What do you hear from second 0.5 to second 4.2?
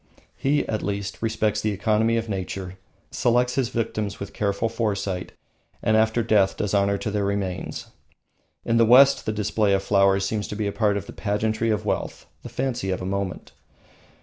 at least, respects the economy of nature, selects his victims